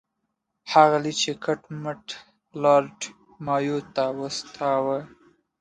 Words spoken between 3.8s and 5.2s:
ته واستاوه.